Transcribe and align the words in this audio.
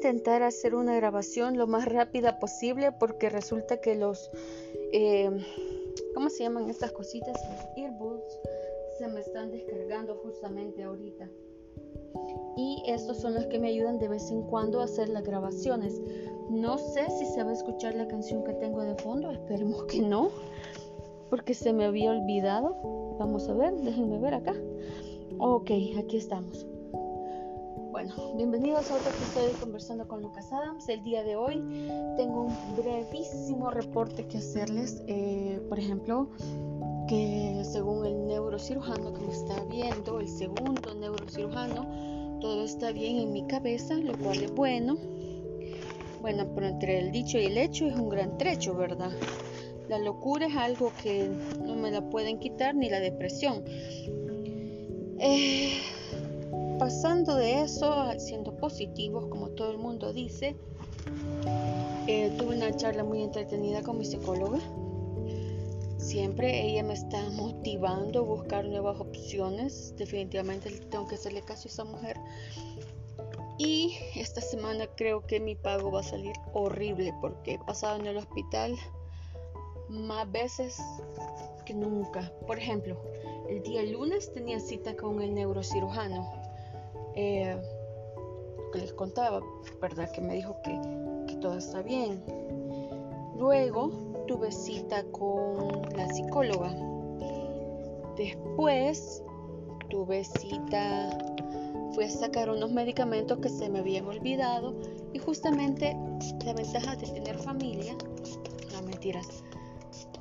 intentar 0.00 0.42
hacer 0.42 0.74
una 0.74 0.96
grabación 0.96 1.58
lo 1.58 1.66
más 1.66 1.84
rápida 1.84 2.38
posible 2.38 2.90
porque 2.90 3.28
resulta 3.28 3.82
que 3.82 3.96
los, 3.96 4.30
eh, 4.94 5.30
¿cómo 6.14 6.30
se 6.30 6.42
llaman 6.42 6.70
estas 6.70 6.92
cositas? 6.92 7.38
Los 7.50 7.76
earbuds 7.76 8.40
se 8.98 9.08
me 9.08 9.20
están 9.20 9.50
descargando 9.50 10.14
justamente 10.24 10.84
ahorita. 10.84 11.28
Y 12.56 12.82
estos 12.86 13.18
son 13.18 13.34
los 13.34 13.44
que 13.48 13.58
me 13.58 13.68
ayudan 13.68 13.98
de 13.98 14.08
vez 14.08 14.30
en 14.30 14.40
cuando 14.44 14.80
a 14.80 14.84
hacer 14.84 15.10
las 15.10 15.22
grabaciones. 15.22 16.00
No 16.48 16.78
sé 16.78 17.06
si 17.18 17.26
se 17.26 17.42
va 17.42 17.50
a 17.50 17.54
escuchar 17.54 17.94
la 17.94 18.08
canción 18.08 18.42
que 18.42 18.54
tengo 18.54 18.80
de 18.80 18.94
fondo, 18.94 19.30
esperemos 19.30 19.84
que 19.84 20.00
no, 20.00 20.30
porque 21.28 21.52
se 21.52 21.74
me 21.74 21.84
había 21.84 22.10
olvidado. 22.10 22.74
Vamos 23.18 23.50
a 23.50 23.52
ver, 23.52 23.74
déjenme 23.74 24.18
ver 24.18 24.32
acá. 24.32 24.54
Ok, 25.38 25.70
aquí 25.98 26.16
estamos. 26.16 26.69
Bueno, 28.02 28.34
bienvenidos 28.34 28.90
a 28.90 28.94
otro 28.94 29.10
episodio 29.10 29.52
Conversando 29.60 30.08
con 30.08 30.22
Lucas 30.22 30.50
Adams. 30.50 30.88
El 30.88 31.02
día 31.02 31.22
de 31.22 31.36
hoy 31.36 31.56
tengo 32.16 32.44
un 32.44 32.56
brevísimo 32.74 33.70
reporte 33.70 34.26
que 34.26 34.38
hacerles. 34.38 35.02
Eh, 35.06 35.60
por 35.68 35.78
ejemplo, 35.78 36.30
que 37.06 37.60
según 37.62 38.06
el 38.06 38.26
neurocirujano 38.26 39.12
que 39.12 39.20
me 39.20 39.32
está 39.32 39.62
viendo, 39.64 40.18
el 40.18 40.28
segundo 40.28 40.94
neurocirujano, 40.94 42.38
todo 42.40 42.64
está 42.64 42.90
bien 42.90 43.18
en 43.18 43.34
mi 43.34 43.46
cabeza, 43.46 43.92
lo 43.96 44.16
cual 44.16 44.44
es 44.44 44.54
bueno. 44.54 44.96
Bueno, 46.22 46.46
pero 46.54 46.68
entre 46.68 47.00
el 47.00 47.12
dicho 47.12 47.36
y 47.36 47.44
el 47.44 47.58
hecho 47.58 47.84
es 47.84 47.96
un 47.96 48.08
gran 48.08 48.38
trecho, 48.38 48.74
¿verdad? 48.74 49.10
La 49.90 49.98
locura 49.98 50.46
es 50.46 50.56
algo 50.56 50.90
que 51.02 51.30
no 51.62 51.76
me 51.76 51.90
la 51.90 52.08
pueden 52.08 52.38
quitar 52.38 52.74
ni 52.74 52.88
la 52.88 53.00
depresión. 53.00 53.62
Eh, 55.18 55.82
pasando 56.80 57.36
de 57.36 57.60
eso, 57.60 58.10
siendo 58.18 58.56
positivos, 58.56 59.26
como 59.26 59.50
todo 59.50 59.70
el 59.70 59.76
mundo 59.76 60.14
dice, 60.14 60.56
eh, 62.06 62.34
tuve 62.38 62.56
una 62.56 62.74
charla 62.74 63.04
muy 63.04 63.22
entretenida 63.22 63.82
con 63.82 63.98
mi 63.98 64.06
psicóloga. 64.06 64.58
Siempre 65.98 66.66
ella 66.66 66.82
me 66.82 66.94
está 66.94 67.22
motivando 67.32 68.20
a 68.20 68.22
buscar 68.22 68.64
nuevas 68.64 68.98
opciones. 68.98 69.94
Definitivamente 69.98 70.70
tengo 70.70 71.06
que 71.06 71.16
hacerle 71.16 71.42
caso 71.42 71.68
a 71.68 71.70
esa 71.70 71.84
mujer. 71.84 72.16
Y 73.58 73.98
esta 74.16 74.40
semana 74.40 74.86
creo 74.96 75.26
que 75.26 75.38
mi 75.38 75.56
pago 75.56 75.92
va 75.92 76.00
a 76.00 76.04
salir 76.04 76.32
horrible 76.54 77.12
porque 77.20 77.54
he 77.54 77.58
pasado 77.58 78.00
en 78.00 78.06
el 78.06 78.16
hospital 78.16 78.74
más 79.90 80.32
veces 80.32 80.78
que 81.66 81.74
nunca. 81.74 82.32
Por 82.46 82.58
ejemplo, 82.58 82.98
el 83.50 83.62
día 83.62 83.82
lunes 83.82 84.32
tenía 84.32 84.58
cita 84.60 84.96
con 84.96 85.20
el 85.20 85.34
neurocirujano 85.34 86.40
eh, 87.14 87.56
que 88.72 88.78
les 88.78 88.92
contaba, 88.92 89.40
¿verdad? 89.80 90.10
Que 90.12 90.20
me 90.20 90.34
dijo 90.34 90.56
que, 90.62 90.78
que 91.26 91.36
todo 91.40 91.58
está 91.58 91.82
bien. 91.82 92.22
Luego 93.36 93.90
tuve 94.26 94.52
cita 94.52 95.02
con 95.12 95.82
la 95.96 96.08
psicóloga. 96.08 96.74
Después 98.16 99.22
tuve 99.88 100.24
cita, 100.24 101.18
fui 101.94 102.04
a 102.04 102.10
sacar 102.10 102.48
unos 102.50 102.70
medicamentos 102.70 103.38
que 103.38 103.48
se 103.48 103.68
me 103.68 103.80
habían 103.80 104.06
olvidado 104.06 104.74
y 105.12 105.18
justamente 105.18 105.96
la 106.44 106.52
ventaja 106.52 106.96
de 106.96 107.06
tener 107.08 107.38
familia, 107.38 107.96
no 108.72 108.82
mentiras, 108.82 109.39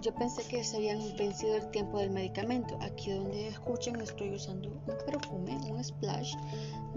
yo 0.02 0.14
pensé 0.16 0.44
que 0.48 0.64
se 0.64 0.78
habían 0.78 1.00
vencido 1.18 1.56
el 1.56 1.70
tiempo 1.72 2.00
del 2.00 2.12
medicamento. 2.12 2.78
Aquí 2.82 3.12
donde 3.12 3.48
escuchen 3.48 4.00
estoy 4.02 4.34
usando 4.34 4.70
un 4.70 4.80
perfume, 5.06 5.58
un 5.70 5.84
splash 5.84 6.36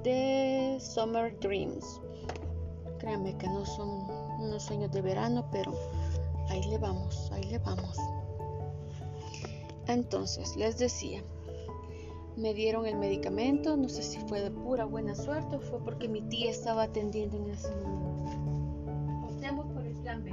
de 0.03 0.79
Summer 0.81 1.39
Dreams. 1.41 2.01
Créanme 2.99 3.37
que 3.37 3.49
no 3.49 3.65
son 3.65 3.89
unos 4.41 4.63
sueños 4.63 4.93
de 4.93 5.01
verano, 5.01 5.49
pero 5.51 5.73
ahí 6.49 6.63
le 6.69 6.79
vamos, 6.79 7.31
ahí 7.33 7.45
le 7.45 7.59
vamos. 7.59 7.97
Entonces, 9.89 10.55
les 10.57 10.79
decía, 10.79 11.25
me 12.37 12.55
dieron 12.55 12.87
el 12.87 12.97
medicamento, 12.97 13.77
no 13.77 13.89
sé 13.89 14.03
si 14.03 14.19
fue 14.21 14.41
de 14.41 14.51
pura 14.51 14.85
buena 14.85 15.17
suerte 15.17 15.57
o 15.57 15.61
fue 15.61 15.81
porque 15.81 16.09
mi 16.09 16.23
tía 16.23 16.51
estaba 16.51 16.85
atendiendo 16.85 17.37
en 17.37 17.51
ese 17.51 17.75
momento. 17.75 19.27
Optemos 19.27 19.67
por 19.73 19.85
el 19.85 19.95
plan 19.95 20.23
B. 20.23 20.33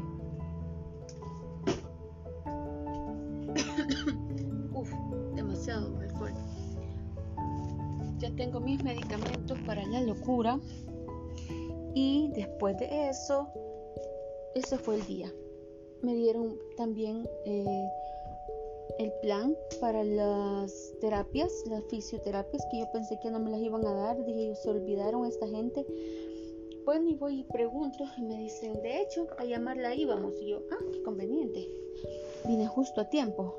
alcohol. 5.71 6.33
Ya 8.19 8.29
tengo 8.35 8.59
mis 8.59 8.83
medicamentos 8.83 9.57
para 9.65 9.85
la 9.87 10.01
locura. 10.01 10.59
Y 11.93 12.29
después 12.35 12.77
de 12.77 13.09
eso, 13.09 13.47
ese 14.55 14.77
fue 14.77 14.95
el 14.95 15.05
día. 15.05 15.33
Me 16.01 16.13
dieron 16.13 16.57
también 16.77 17.27
eh, 17.45 17.89
el 18.99 19.11
plan 19.21 19.55
para 19.81 20.03
las 20.03 20.93
terapias, 21.01 21.51
las 21.67 21.83
fisioterapias, 21.85 22.65
que 22.71 22.79
yo 22.79 22.91
pensé 22.91 23.19
que 23.21 23.31
no 23.31 23.39
me 23.39 23.51
las 23.51 23.61
iban 23.61 23.85
a 23.85 23.93
dar. 23.93 24.25
Dije, 24.25 24.55
se 24.55 24.69
olvidaron 24.69 25.25
esta 25.25 25.47
gente. 25.47 25.85
Bueno, 26.85 27.09
y 27.09 27.15
voy 27.15 27.39
y 27.39 27.43
pregunto 27.43 28.03
y 28.17 28.21
me 28.23 28.37
dicen, 28.37 28.73
de 28.81 29.01
hecho, 29.01 29.27
a 29.37 29.45
llamarla 29.45 29.95
íbamos. 29.95 30.33
Y 30.41 30.47
yo, 30.47 30.61
ah, 30.71 30.83
qué 30.91 31.01
conveniente. 31.03 31.67
Vine 32.45 32.67
justo 32.67 33.01
a 33.01 33.09
tiempo. 33.09 33.55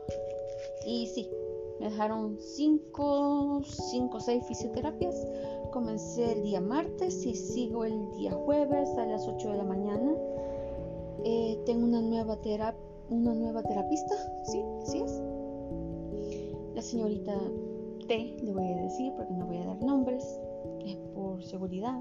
Y 0.87 1.07
sí, 1.07 1.29
me 1.81 1.87
dejaron 1.87 2.37
5, 2.39 3.63
5, 3.65 4.21
6 4.21 4.45
fisioterapias. 4.47 5.27
Comencé 5.73 6.33
el 6.33 6.43
día 6.43 6.61
martes 6.61 7.25
y 7.25 7.35
sigo 7.35 7.85
el 7.85 8.13
día 8.13 8.33
jueves 8.33 8.89
a 8.99 9.07
las 9.07 9.27
8 9.27 9.51
de 9.51 9.57
la 9.57 9.65
mañana. 9.65 10.13
Eh, 11.25 11.59
tengo 11.65 11.87
una 11.87 12.03
nueva, 12.03 12.39
una 13.09 13.35
nueva 13.35 13.63
terapista, 13.63 14.15
sí, 14.45 14.63
sí 14.85 14.99
es. 15.01 15.23
La 16.75 16.83
señorita 16.83 17.35
T, 18.07 18.37
le 18.43 18.53
voy 18.53 18.67
a 18.67 18.83
decir 18.83 19.13
porque 19.17 19.33
no 19.33 19.47
voy 19.47 19.57
a 19.57 19.65
dar 19.65 19.83
nombres, 19.83 20.39
es 20.85 20.97
por 21.15 21.43
seguridad. 21.43 22.01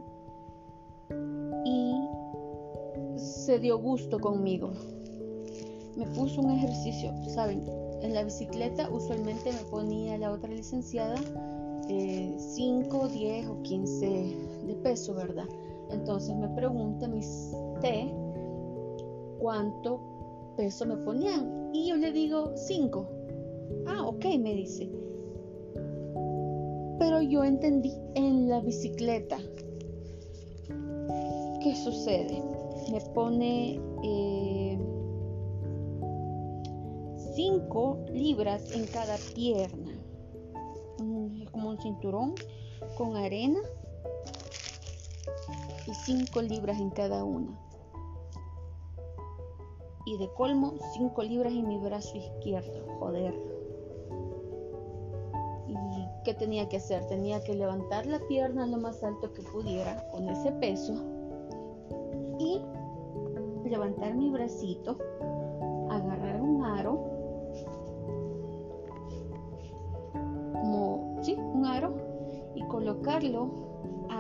Y 1.64 1.96
se 3.16 3.60
dio 3.60 3.80
gusto 3.80 4.20
conmigo 4.20 4.72
me 6.00 6.06
puso 6.08 6.42
un 6.42 6.52
ejercicio, 6.52 7.14
¿saben? 7.28 7.62
En 8.02 8.14
la 8.14 8.24
bicicleta 8.24 8.90
usualmente 8.90 9.52
me 9.52 9.70
ponía 9.70 10.18
la 10.18 10.32
otra 10.32 10.50
licenciada 10.50 11.18
5, 11.88 11.88
eh, 11.90 13.10
10 13.12 13.48
o 13.48 13.62
15 13.64 14.38
de 14.68 14.76
peso, 14.84 15.14
¿verdad? 15.16 15.48
Entonces 15.92 16.36
me 16.36 16.48
pregunta 16.50 17.08
mis 17.08 17.52
T 17.82 18.14
cuánto 19.40 20.00
peso 20.56 20.86
me 20.86 20.98
ponían 20.98 21.72
y 21.74 21.88
yo 21.88 21.96
le 21.96 22.12
digo 22.12 22.52
5. 22.56 23.08
Ah, 23.88 24.06
ok, 24.06 24.26
me 24.40 24.54
dice. 24.54 24.90
Pero 27.00 27.22
yo 27.22 27.44
entendí 27.44 27.94
en 28.16 28.50
la 28.50 28.60
bicicleta. 28.60 29.38
¿Qué 31.62 31.76
sucede? 31.76 32.42
Me 32.92 33.02
pone... 33.14 33.80
Eh, 34.04 34.39
5 37.40 38.08
libras 38.12 38.70
en 38.74 38.86
cada 38.88 39.16
pierna. 39.34 39.94
Es 41.42 41.50
como 41.52 41.70
un 41.70 41.80
cinturón 41.80 42.36
con 42.98 43.16
arena 43.16 43.62
y 45.88 45.94
5 45.94 46.42
libras 46.42 46.82
en 46.82 46.90
cada 46.90 47.24
una. 47.24 47.58
Y 50.06 50.18
de 50.18 50.28
colmo, 50.34 50.74
5 50.98 51.24
libras 51.24 51.54
en 51.54 51.66
mi 51.66 51.78
brazo 51.78 52.18
izquierdo. 52.18 52.86
Joder. 53.00 53.34
¿Y 55.70 56.24
qué 56.26 56.34
tenía 56.34 56.68
que 56.68 56.76
hacer? 56.76 57.08
Tenía 57.08 57.42
que 57.42 57.54
levantar 57.54 58.06
la 58.06 58.20
pierna 58.28 58.68
lo 58.68 58.80
más 58.80 59.02
alto 59.02 59.32
que 59.32 59.44
pudiera 59.44 60.06
con 60.12 60.28
ese 60.28 60.52
peso 60.52 60.94
y 62.38 62.62
levantar 63.64 64.14
mi 64.16 64.30
bracito, 64.30 64.98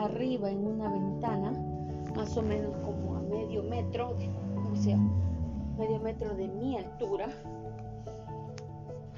arriba 0.09 0.50
en 0.50 0.65
una 0.65 0.89
ventana, 0.89 1.51
más 2.15 2.35
o 2.38 2.41
menos 2.41 2.75
como 2.83 3.15
a 3.15 3.21
medio 3.21 3.63
metro, 3.63 4.15
o 4.71 4.75
sea, 4.75 4.97
medio 5.77 6.00
metro 6.00 6.35
de 6.35 6.47
mi 6.47 6.77
altura. 6.77 7.29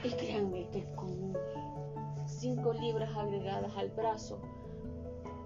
Y 0.03 0.09
créanme 0.09 0.67
que 0.69 0.85
con 0.95 1.33
5 2.25 2.73
libras 2.73 3.15
agregadas 3.15 3.75
al 3.77 3.89
brazo 3.91 4.39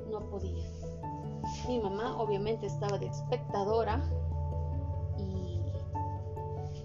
no 0.09 0.21
podía. 0.29 0.65
Mi 1.67 1.79
mamá 1.79 2.17
obviamente 2.17 2.65
estaba 2.65 2.97
de 2.97 3.07
espectadora 3.07 4.01
y 5.17 5.61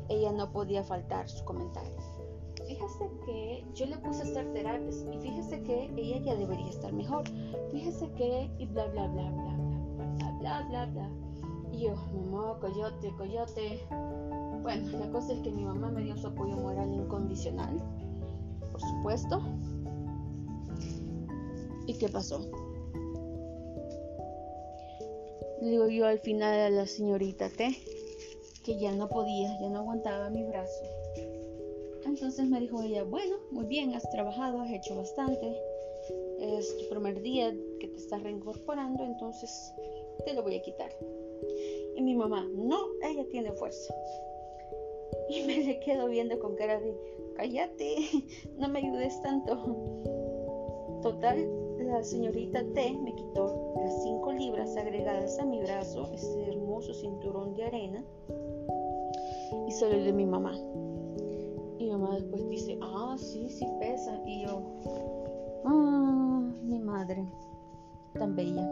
ella 0.09 0.33
no 0.33 0.51
podía 0.51 0.83
faltar 0.83 1.29
su 1.29 1.45
comentario 1.45 2.00
fíjese 2.81 3.11
que 3.27 3.65
yo 3.75 3.87
le 3.87 3.97
puse 3.99 4.23
a 4.23 4.25
hacer 4.25 4.53
terapias 4.53 5.05
y 5.12 5.19
fíjese 5.19 5.62
que 5.62 5.91
ella 5.97 6.19
ya 6.25 6.35
debería 6.35 6.69
estar 6.69 6.93
mejor. 6.93 7.25
Fíjese 7.71 8.11
que 8.12 8.50
y 8.59 8.67
bla 8.67 8.87
bla 8.87 9.06
bla 9.09 9.31
bla 9.31 9.56
bla. 10.19 10.38
bla. 10.38 10.67
bla, 10.69 10.87
bla. 10.87 11.11
Y 11.73 11.85
yo, 11.85 11.94
mamá, 12.15 12.59
coyote, 12.61 13.12
coyote. 13.17 13.81
Bueno, 14.62 14.99
la 14.99 15.11
cosa 15.11 15.32
es 15.32 15.41
que 15.41 15.50
mi 15.50 15.65
mamá 15.65 15.91
me 15.91 16.03
dio 16.03 16.17
su 16.17 16.27
apoyo 16.27 16.56
moral 16.56 16.93
incondicional, 16.93 17.81
por 18.73 18.81
supuesto. 18.81 19.43
¿Y 21.87 21.94
qué 21.94 22.09
pasó? 22.09 22.50
Le 25.61 25.71
digo 25.71 25.88
yo 25.88 26.06
al 26.06 26.19
final 26.21 26.59
a 26.59 26.71
la 26.71 26.87
señorita 26.87 27.50
T 27.50 27.76
que 28.65 28.79
ya 28.79 28.93
no 28.93 29.09
podía, 29.09 29.59
ya 29.61 29.69
no 29.69 29.81
aguantaba 29.81 30.31
mi 30.31 30.44
brazo. 30.44 30.83
Entonces 32.05 32.49
me 32.49 32.61
dijo 32.61 32.82
ella, 32.82 33.05
bueno, 33.05 33.37
muy 33.50 33.67
bien, 33.67 33.94
has 33.94 34.08
trabajado, 34.11 34.61
has 34.61 34.70
hecho 34.70 34.97
bastante. 34.97 35.56
Es 36.38 36.76
tu 36.79 36.88
primer 36.88 37.20
día 37.20 37.55
que 37.79 37.88
te 37.88 37.97
estás 37.97 38.23
reincorporando, 38.23 39.05
entonces 39.05 39.75
te 40.25 40.35
lo 40.35 40.43
voy 40.43 40.56
a 40.56 40.62
quitar. 40.62 40.91
Y 41.97 42.02
mi 42.02 42.14
mamá, 42.14 42.47
no, 42.55 42.79
ella 43.02 43.26
tiene 43.31 43.52
fuerza. 43.52 43.94
Y 45.29 45.43
me 45.43 45.58
le 45.58 45.81
quedo 45.81 46.08
viendo 46.08 46.38
con 46.41 46.56
cara 46.56 46.81
de, 46.81 46.94
cállate, 47.37 47.97
no 48.58 48.69
me 48.69 48.81
ayudes 48.81 49.20
tanto. 49.23 49.55
Total, 51.02 51.49
la 51.79 52.02
señorita 52.02 52.62
T 52.75 52.99
me 53.02 53.14
quitó 53.14 53.75
las 53.82 54.02
5 54.02 54.32
libras 54.32 54.76
agregadas 54.76 55.38
a 55.38 55.44
mi 55.44 55.61
brazo, 55.61 56.11
ese 56.12 56.49
hermoso 56.49 56.93
cinturón 56.94 57.55
de 57.55 57.64
arena, 57.64 58.05
y 59.67 59.73
solo 59.73 59.97
de 60.02 60.12
mi 60.12 60.26
mamá. 60.26 60.58
Después 62.21 62.49
dice, 62.51 62.79
ah, 62.83 63.17
sí, 63.17 63.49
sí 63.49 63.67
pesa. 63.81 64.21
Y 64.27 64.43
yo, 64.43 64.63
ah, 65.65 66.43
mi 66.63 66.79
madre, 66.79 67.27
tan 68.13 68.37
bella. 68.37 68.69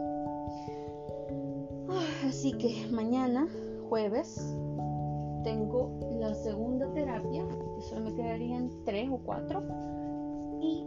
Así 2.27 2.53
que 2.53 2.85
mañana, 2.91 3.47
jueves, 3.89 4.55
tengo 5.43 5.89
la 6.19 6.35
segunda 6.35 6.93
terapia, 6.93 7.43
que 7.75 7.81
solo 7.81 8.01
me 8.01 8.13
quedarían 8.13 8.69
tres 8.85 9.09
o 9.09 9.17
cuatro, 9.17 9.63
y 10.61 10.85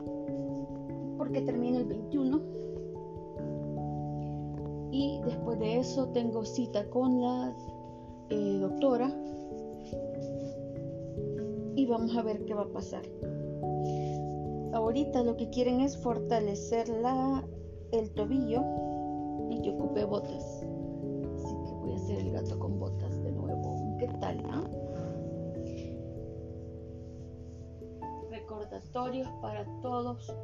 porque 1.19 1.41
termina 1.41 1.79
el 1.79 1.87
21. 1.87 2.41
Y 4.93 5.20
después 5.25 5.59
de 5.59 5.79
eso 5.79 6.09
tengo 6.11 6.44
cita 6.44 6.88
con 6.91 7.20
la 7.23 7.53
eh, 8.29 8.59
doctora 8.61 9.12
y 11.74 11.86
vamos 11.86 12.16
a 12.16 12.22
ver 12.22 12.44
qué 12.44 12.54
va 12.54 12.62
a 12.62 12.72
pasar. 12.72 13.02
Ahorita 14.72 15.22
lo 15.22 15.36
que 15.36 15.50
quieren 15.50 15.80
es 15.80 15.96
fortalecer 15.96 16.88
la, 16.88 17.46
el 17.92 18.10
tobillo 18.12 18.62
y 19.50 19.60
yo 19.62 19.74
ocupé 19.74 20.04
botas 20.04 20.64
voy 21.82 21.92
a 21.92 21.96
hacer 21.96 22.19
el 22.19 22.32
gato 22.32 22.58
con 22.58 22.78
botas 22.78 23.22
de 23.22 23.32
nuevo. 23.32 23.96
¿Qué 23.98 24.08
tal? 24.20 24.42
Recordatorios 28.30 29.28
para 29.40 29.64
todos. 29.80 30.34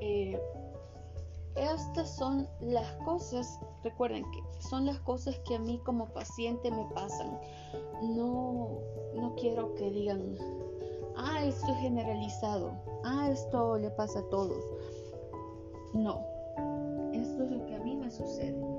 Eh, 0.00 0.40
estas 1.56 2.10
son 2.16 2.48
las 2.60 2.90
cosas, 3.04 3.60
recuerden 3.82 4.24
que 4.32 4.62
son 4.62 4.86
las 4.86 4.98
cosas 5.00 5.38
que 5.46 5.54
a 5.56 5.58
mí 5.58 5.80
como 5.84 6.08
paciente 6.12 6.70
me 6.70 6.84
pasan. 6.94 7.38
No, 8.02 8.78
no 9.14 9.34
quiero 9.36 9.74
que 9.74 9.90
digan, 9.90 10.36
ah, 11.16 11.44
esto 11.44 11.72
es 11.72 11.78
generalizado, 11.78 12.72
ah, 13.04 13.28
esto 13.30 13.78
le 13.78 13.90
pasa 13.90 14.18
a 14.18 14.28
todos. 14.30 14.64
No, 15.92 16.24
esto 17.12 17.44
es 17.44 17.50
lo 17.50 17.66
que 17.66 17.74
a 17.76 17.80
mí 17.80 17.96
me 17.96 18.10
sucede. 18.10 18.73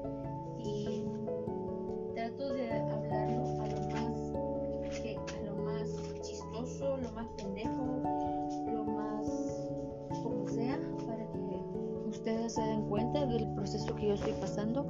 Proceso 13.75 13.95
que 13.95 14.07
yo 14.07 14.13
estoy 14.13 14.33
pasando. 14.33 14.87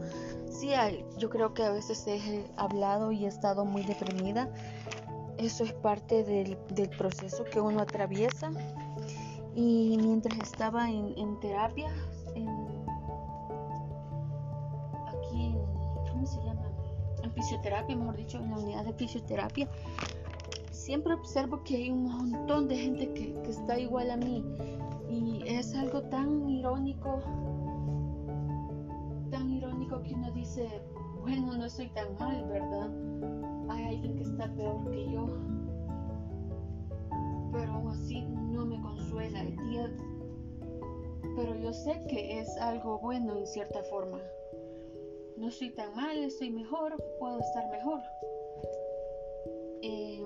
Sí, 0.50 0.70
yo 1.18 1.30
creo 1.30 1.54
que 1.54 1.64
a 1.64 1.72
veces 1.72 2.06
he 2.08 2.46
hablado 2.56 3.12
y 3.12 3.26
he 3.26 3.28
estado 3.28 3.66
muy 3.66 3.84
deprimida. 3.84 4.50
Eso 5.38 5.64
es 5.64 5.74
parte 5.74 6.24
del, 6.24 6.58
del 6.70 6.90
proceso 6.90 7.44
que 7.44 7.60
uno 7.60 7.82
atraviesa. 7.82 8.52
Y 9.56 9.98
mientras 10.02 10.38
estaba 10.38 10.90
en, 10.90 11.18
en 11.18 11.40
terapia, 11.40 11.90
en, 12.36 12.48
aquí 15.08 15.46
en, 15.46 15.60
¿cómo 16.12 16.26
se 16.26 16.38
llama? 16.44 16.62
fisioterapia, 17.34 17.98
mejor 17.98 18.16
dicho, 18.16 18.38
en 18.38 18.50
la 18.50 18.58
unidad 18.58 18.86
de 18.86 18.94
fisioterapia, 18.94 19.68
siempre 20.72 21.14
observo 21.14 21.64
que 21.64 21.76
hay 21.76 21.92
un 21.92 22.04
montón 22.04 22.68
de 22.68 22.78
gente 22.78 23.14
que, 23.14 23.36
está 23.50 23.78
igual 23.78 24.12
a 24.12 24.18
mí. 24.18 24.44
Y 25.10 25.44
es 25.46 25.76
algo 25.76 26.02
tan 26.04 26.50
irónico, 26.50 27.22
irónico 29.58 30.02
que 30.04 30.14
uno 30.14 30.32
dice, 30.32 30.68
bueno, 31.22 31.56
no 31.58 31.66
estoy 31.66 31.88
tan 31.90 32.18
mal, 32.18 32.46
¿verdad? 32.50 32.90
Hay 33.70 33.86
alguien 33.86 34.16
que 34.18 34.24
está 34.24 34.54
peor 34.54 34.92
que 34.92 35.12
yo. 35.12 35.28
Pero 37.52 37.72
aún 37.72 37.88
así 37.90 38.22
no 38.22 38.66
me 38.66 38.82
consuela 38.82 39.42
el 39.42 39.56
día. 39.58 39.92
Pero 41.36 41.56
yo 41.56 41.74
sé 41.74 42.06
que 42.08 42.40
es 42.40 42.58
algo 42.58 43.00
bueno 43.00 43.38
en 43.38 43.48
cierta 43.48 43.82
forma 43.84 44.20
no 45.38 45.50
estoy 45.50 45.70
tan 45.72 45.94
mal, 45.96 46.18
estoy 46.18 46.50
mejor, 46.50 46.96
puedo 47.20 47.40
estar 47.40 47.70
mejor. 47.70 48.02
Eh, 49.82 50.22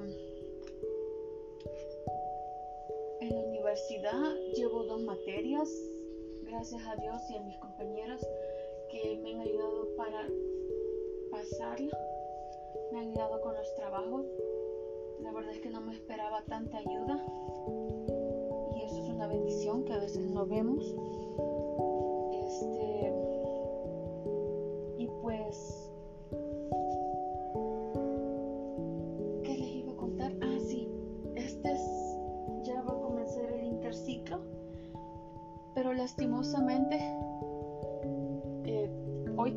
en 3.22 3.30
la 3.30 3.42
universidad 3.42 4.36
llevo 4.56 4.84
dos 4.84 5.02
materias, 5.02 5.70
gracias 6.44 6.86
a 6.88 6.96
Dios 6.98 7.22
y 7.30 7.38
a 7.38 7.42
mis 7.42 7.58
compañeros 7.58 8.22
que 8.90 9.20
me 9.22 9.34
han 9.34 9.42
ayudado 9.42 9.88
para 9.96 10.28
pasarla, 11.32 11.98
me 12.92 13.00
han 13.00 13.08
ayudado 13.10 13.42
con 13.42 13.54
los 13.54 13.76
trabajos. 13.76 14.26
La 15.22 15.32
verdad 15.32 15.52
es 15.52 15.60
que 15.60 15.70
no 15.70 15.82
me 15.82 15.94
esperaba 15.94 16.44
tanta 16.46 16.78
ayuda 16.78 17.26
y 18.76 18.82
eso 18.82 19.04
es 19.04 19.10
una 19.10 19.28
bendición 19.28 19.86
que 19.86 19.94
a 19.94 20.00
veces 20.00 20.26
no 20.32 20.46
vemos. 20.46 20.96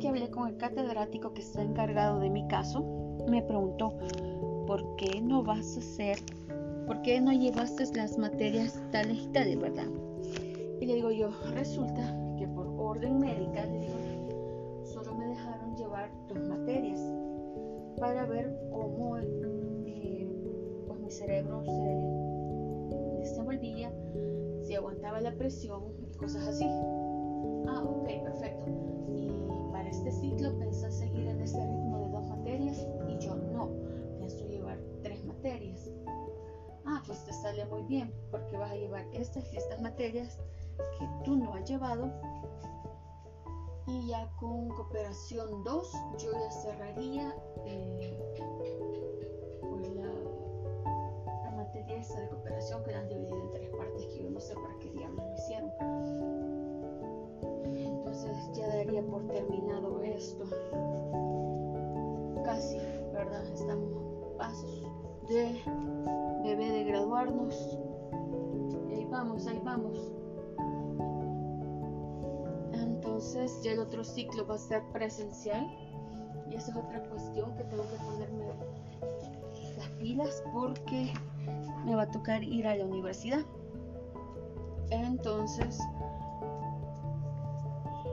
Que 0.03 0.09
hablé 0.09 0.29
con 0.29 0.49
el 0.49 0.57
catedrático 0.57 1.33
que 1.33 1.39
está 1.39 1.61
encargado 1.61 2.19
de 2.19 2.29
mi 2.29 2.45
caso, 2.49 2.83
me 3.25 3.41
preguntó, 3.41 3.93
¿por 4.67 4.97
qué 4.97 5.21
no 5.21 5.43
vas 5.43 5.77
a 5.77 5.79
hacer, 5.79 6.17
por 6.85 7.01
qué 7.03 7.21
no 7.21 7.31
llevaste 7.31 7.85
las 7.95 8.17
materias 8.17 8.77
tales 8.91 9.17
y 9.23 9.27
tales, 9.27 9.57
verdad? 9.61 9.87
Y 10.81 10.87
le 10.87 10.95
digo 10.95 11.09
yo, 11.09 11.29
resulta 11.53 12.01
que 12.37 12.45
por 12.49 12.67
orden 12.77 13.17
médica, 13.19 13.63
le 13.63 13.79
digo, 13.79 13.93
para 17.97 18.25
ver 18.25 18.53
cómo 18.73 19.17
eh, 19.17 20.29
pues 20.85 20.99
mi 20.99 21.11
cerebro 21.11 21.63
se 21.63 23.19
desenvolvía, 23.19 23.89
si 24.63 24.75
aguantaba 24.75 25.21
la 25.21 25.31
presión 25.31 25.81
y 26.01 26.17
cosas 26.17 26.45
así. 26.45 26.65
Ah, 27.69 27.81
ok, 27.85 28.09
perfecto. 28.25 28.67
Y 29.15 29.62
este 29.93 30.11
ciclo 30.11 30.57
pensás 30.57 30.95
seguir 30.95 31.27
en 31.27 31.39
este 31.39 31.59
ritmo 31.59 31.99
de 31.99 32.09
dos 32.09 32.27
materias 32.27 32.87
y 33.07 33.17
yo 33.19 33.35
no, 33.35 33.69
pienso 34.17 34.45
llevar 34.47 34.79
tres 35.03 35.23
materias. 35.23 35.91
Ah, 36.85 37.01
pues 37.05 37.23
te 37.25 37.31
sale 37.31 37.65
muy 37.67 37.83
bien 37.83 38.11
porque 38.31 38.57
vas 38.57 38.71
a 38.71 38.75
llevar 38.75 39.05
estas 39.13 39.53
y 39.53 39.57
estas 39.57 39.79
materias 39.81 40.39
que 40.99 41.07
tú 41.23 41.35
no 41.35 41.53
has 41.53 41.69
llevado 41.69 42.11
y 43.85 44.07
ya 44.07 44.27
con 44.39 44.69
cooperación 44.69 45.63
2 45.63 45.91
yo 46.17 46.31
ya 46.31 46.51
cerraría 46.51 47.35
eh, 47.65 48.17
pues 49.61 49.89
la, 49.95 51.51
materia 51.55 51.97
esa 51.97 52.19
de 52.19 52.29
cooperación 52.29 52.83
que 52.83 52.91
la 52.91 52.99
han 52.99 53.09
dividido 53.09 53.37
en 53.37 53.51
tres 53.51 53.69
partes 53.69 54.05
que 54.07 54.23
yo 54.23 54.29
no 54.29 54.39
sé 54.39 54.55
para 54.55 54.79
qué 54.79 54.89
diablos 54.89 55.23
lo 55.23 55.33
hicieron 55.35 55.71
entonces 58.13 58.37
ya 58.53 58.67
daría 58.67 59.01
por 59.03 59.27
terminado 59.27 59.62
y 68.89 68.93
ahí 68.93 69.05
vamos 69.05 69.47
ahí 69.47 69.61
vamos 69.63 70.11
entonces 72.73 73.61
ya 73.63 73.71
el 73.71 73.79
otro 73.79 74.03
ciclo 74.03 74.45
va 74.45 74.55
a 74.55 74.57
ser 74.57 74.81
presencial 74.91 75.67
y 76.49 76.55
esa 76.55 76.71
es 76.71 76.77
otra 76.77 77.01
cuestión 77.09 77.55
que 77.55 77.63
tengo 77.63 77.83
que 77.83 77.95
ponerme 77.97 78.45
las 79.77 79.89
pilas 79.99 80.43
porque 80.53 81.13
me 81.85 81.95
va 81.95 82.03
a 82.03 82.11
tocar 82.11 82.43
ir 82.43 82.67
a 82.67 82.75
la 82.75 82.85
universidad. 82.85 83.41
Entonces, 84.89 85.79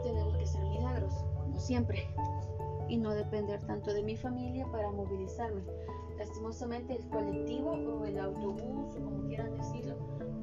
tenemos 0.02 0.36
que 0.36 0.44
hacer 0.44 0.62
milagros, 0.62 1.12
como 1.36 1.58
siempre, 1.58 2.06
y 2.88 2.96
no 2.96 3.10
depender 3.10 3.60
tanto 3.66 3.92
de 3.92 4.02
mi 4.02 4.16
familia 4.16 4.66
para 4.72 4.90
movilizarme. 4.90 5.62
Lastimosamente, 6.20 6.96
el 6.96 7.08
colectivo 7.08 7.70
o 7.70 8.04
el 8.04 8.18
autobús, 8.18 8.94
como 8.94 9.26
quieran 9.26 9.56
decirlo, 9.56 9.96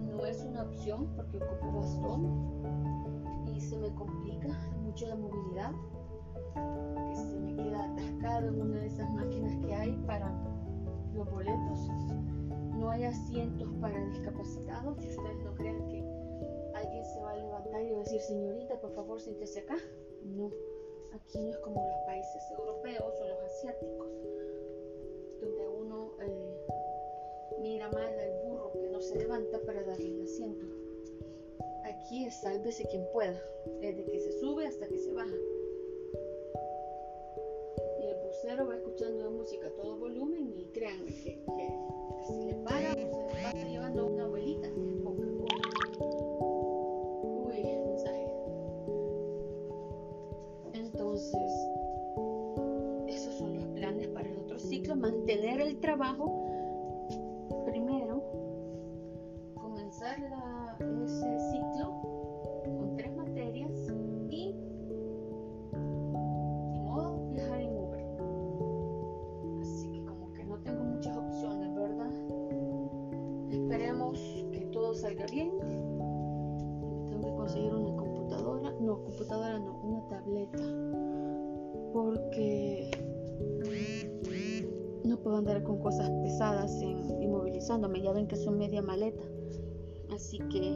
no 0.10 0.25
es 0.25 0.43
una 0.43 0.63
opción 0.63 1.07
porque 1.15 1.38
ocupo 1.38 1.72
bastón 1.72 3.46
y 3.46 3.62
se 3.62 3.77
me 3.77 3.93
complica 3.93 4.48
mucho 4.81 5.05
la 5.05 5.15
movilidad, 5.15 5.72
que 6.55 7.15
se 7.15 7.39
me 7.39 7.55
queda 7.55 7.86
atascado 7.91 8.48
en 8.48 8.60
una 8.60 8.79
de 8.79 8.88
esas 8.88 9.07
máquinas 9.12 9.55
que 9.57 9.75
hay 9.75 9.91
para 10.07 10.31
los 11.13 11.29
boletos. 11.29 11.88
No 12.74 12.89
hay 12.89 13.03
asientos 13.03 13.72
para 13.79 14.03
discapacitados. 14.03 14.98
Si 15.00 15.10
ustedes 15.10 15.43
no 15.43 15.53
crean 15.53 15.88
que 15.89 16.03
alguien 16.74 17.05
se 17.05 17.19
va 17.19 17.34
a 17.34 17.36
levantar 17.36 17.84
y 17.84 17.91
va 17.91 17.98
a 17.98 18.00
decir, 18.00 18.22
señorita, 18.22 18.81
por 18.81 18.96
favor, 18.96 19.22
siéntese 19.22 19.60
acá. 19.60 19.75
No, 20.24 20.50
aquí 21.13 21.39
no 21.39 21.50
es 21.50 21.57
como 21.60 21.88
los 21.88 22.00
países 22.07 22.43
europeos 22.57 23.13
o 23.22 23.27
los 23.27 23.39
asiáticos, 23.43 24.07
mira 27.88 27.91
mal 27.91 28.20
al 28.20 28.32
burro 28.44 28.72
que 28.74 28.89
no 28.89 29.01
se 29.01 29.17
levanta 29.17 29.60
para 29.65 29.84
darle 29.84 30.10
el 30.10 30.22
asiento. 30.22 30.65
Aquí 31.84 32.25
es 32.25 32.36
sálvese 32.41 32.86
quien 32.88 33.06
pueda, 33.13 33.41
desde 33.82 34.06
que 34.06 34.20
se 34.20 34.32
sube 34.39 34.67
hasta 34.67 34.88
que 34.88 34.98
se 34.98 35.13
baja. 35.13 35.36
Y 38.01 38.06
el 38.06 38.15
bucero 38.25 38.67
va 38.67 38.75
escuchando 38.75 39.32
música 39.32 39.67
a 39.67 39.72
todo 39.72 39.98
volumen 39.98 40.53
y 40.58 40.65
créanme 40.65 41.06
que, 41.06 41.39
que, 41.46 41.70
si 42.27 42.46
le 42.46 42.56
para 42.63 42.91
o 42.91 42.96
se 42.96 43.00
le 43.00 43.06
pasa 43.44 43.67
llevando 43.67 44.08
una 44.08 44.25
abuelita. 44.25 44.70
Uy, 47.46 47.63
mensaje. 47.86 48.32
Entonces, 50.74 51.51
esos 53.08 53.36
son 53.36 53.56
los 53.56 53.65
planes 53.67 54.08
para 54.10 54.29
el 54.29 54.38
otro 54.39 54.60
ciclo, 54.60 54.96
mantener 54.96 55.62
el 55.62 55.79
trabajo 55.79 56.47
salga 74.98 75.25
bien. 75.32 75.51
Tengo 77.10 77.22
que 77.22 77.36
conseguir 77.36 77.74
una 77.74 77.96
computadora, 77.96 78.74
no, 78.82 79.04
computadora 79.04 79.60
no, 79.60 79.80
una 79.84 80.08
tableta. 80.10 80.63
Porque 81.94 82.92
no 85.06 85.18
puedo 85.18 85.38
andar 85.38 85.63
con 85.63 85.80
cosas 85.80 86.10
pesadas 86.24 86.72
en, 86.82 87.22
inmovilizándome. 87.22 88.01
Ya 88.01 88.12
ven 88.12 88.27
que 88.27 88.36
son 88.36 88.58
media 88.58 88.82
maleta. 88.82 89.24
Así 90.13 90.39
que 90.51 90.75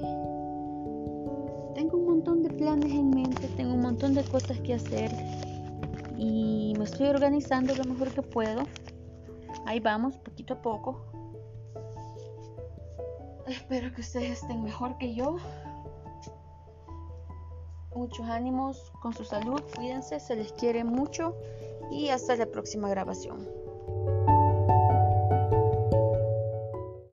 tengo 1.74 1.98
un 1.98 2.06
montón 2.06 2.44
de 2.44 2.50
planes 2.50 2.92
en 2.92 3.10
mente, 3.10 3.48
tengo 3.56 3.74
un 3.74 3.82
montón 3.82 4.13
de 4.13 4.24
cosas 4.25 4.60
que 4.60 4.74
hacer 4.74 5.10
y 6.18 6.74
me 6.78 6.84
estoy 6.84 7.08
organizando 7.08 7.74
lo 7.75 7.84
mejor 7.86 8.10
que 8.10 8.22
puedo. 8.22 8.63
Ahí 9.66 9.80
vamos, 9.80 10.18
poquito 10.18 10.54
a 10.56 10.62
poco. 10.62 11.11
Espero 13.51 13.91
que 13.93 14.00
ustedes 14.00 14.41
estén 14.41 14.63
mejor 14.63 14.98
que 14.98 15.13
yo. 15.13 15.36
Muchos 17.93 18.25
ánimos 18.29 18.93
con 19.01 19.13
su 19.13 19.25
salud, 19.25 19.62
cuídense, 19.75 20.22
se 20.22 20.38
les 20.38 20.53
quiere 20.53 20.86
mucho 20.86 21.36
y 21.91 22.08
hasta 22.08 22.38
la 22.38 22.46
próxima 22.46 22.88
grabación. 22.88 23.61